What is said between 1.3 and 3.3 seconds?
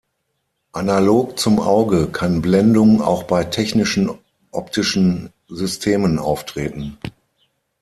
zum Auge kann Blendung auch